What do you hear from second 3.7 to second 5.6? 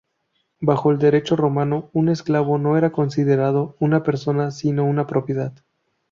una persona, sino una propiedad.